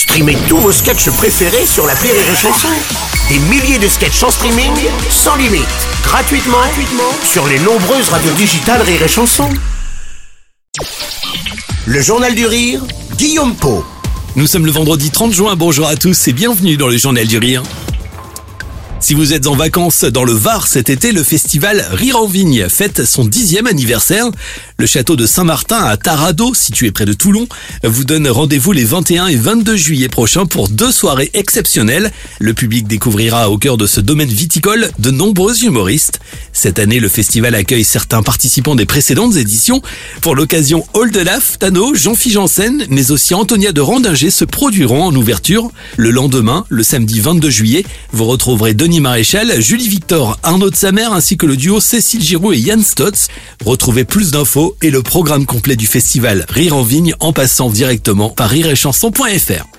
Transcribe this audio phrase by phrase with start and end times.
[0.00, 2.68] Streamez tous vos sketchs préférés sur la Rire et Chanson.
[3.28, 4.72] Des milliers de sketchs en streaming,
[5.10, 5.66] sans limite,
[6.02, 9.50] gratuitement, gratuitement sur les nombreuses radios digitales Rire et Chanson.
[11.84, 12.80] Le Journal du Rire,
[13.18, 13.84] Guillaume Po.
[14.36, 17.36] Nous sommes le vendredi 30 juin, bonjour à tous et bienvenue dans le Journal du
[17.36, 17.62] Rire.
[19.02, 22.68] Si vous êtes en vacances dans le Var cet été, le festival Rire en Vigne
[22.68, 24.26] fête son dixième anniversaire.
[24.76, 27.48] Le château de Saint-Martin à Tarado, situé près de Toulon,
[27.82, 32.12] vous donne rendez-vous les 21 et 22 juillet prochains pour deux soirées exceptionnelles.
[32.38, 36.20] Le public découvrira au cœur de ce domaine viticole de nombreux humoristes.
[36.52, 39.80] Cette année, le festival accueille certains participants des précédentes éditions.
[40.20, 45.70] Pour l'occasion, Oldelaf, Tano, Jean-Philippe Janssen, mais aussi Antonia de Randinger se produiront en ouverture.
[45.96, 51.12] Le lendemain, le samedi 22 juillet, vous retrouverez Denis Maréchal, Julie Victor, Arnaud de Samer
[51.12, 53.28] ainsi que le duo Cécile Giroux et Yann Stotz.
[53.64, 58.30] Retrouvez plus d'infos et le programme complet du festival Rire en Vigne en passant directement
[58.30, 59.69] par rireetchanson.fr.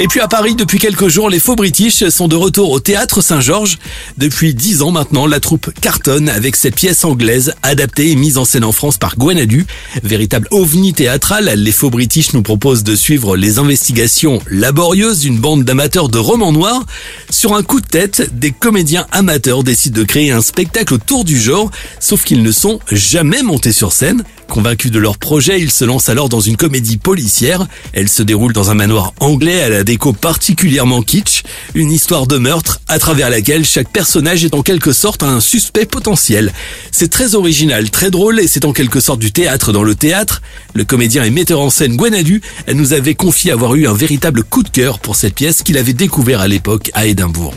[0.00, 3.20] Et puis à Paris, depuis quelques jours, les faux British sont de retour au théâtre
[3.20, 3.78] Saint-Georges.
[4.16, 8.44] Depuis dix ans maintenant, la troupe cartonne avec cette pièce anglaise adaptée et mise en
[8.44, 9.66] scène en France par Gwenadu.
[10.04, 15.64] Véritable ovni théâtral, les faux British nous proposent de suivre les investigations laborieuses d'une bande
[15.64, 16.86] d'amateurs de romans noirs.
[17.28, 21.40] Sur un coup de tête, des comédiens amateurs décident de créer un spectacle autour du
[21.40, 24.22] genre, sauf qu'ils ne sont jamais montés sur scène.
[24.48, 27.66] Convaincus de leur projet, ils se lancent alors dans une comédie policière.
[27.92, 31.42] Elle se déroule dans un manoir anglais à la déco particulièrement kitsch,
[31.74, 35.84] une histoire de meurtre à travers laquelle chaque personnage est en quelque sorte un suspect
[35.84, 36.50] potentiel.
[36.90, 40.40] C'est très original, très drôle et c'est en quelque sorte du théâtre dans le théâtre.
[40.74, 42.40] Le comédien et metteur en scène Gwenadu
[42.72, 45.92] nous avait confié avoir eu un véritable coup de cœur pour cette pièce qu'il avait
[45.92, 47.52] découvert à l'époque à Édimbourg.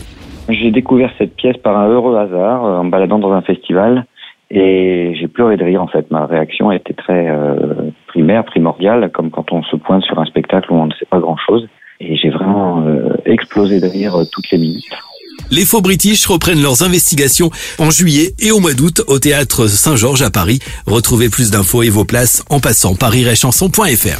[0.50, 4.06] J'ai découvert cette pièce par un heureux hasard en baladant dans un festival
[4.54, 6.12] et j'ai pleuré de rire en fait.
[6.12, 10.72] Ma réaction était très euh, primaire, primordiale, comme quand on se pointe sur un spectacle
[10.72, 11.68] où on ne sait pas grand-chose.
[12.02, 14.92] Et j'ai vraiment euh, explosé de rire euh, toutes les minutes.
[15.52, 20.22] Les faux British reprennent leurs investigations en juillet et au mois d'août au théâtre Saint-Georges
[20.22, 20.60] à Paris.
[20.86, 24.20] Retrouvez plus d'infos et vos places en passant par iréchanson.fr.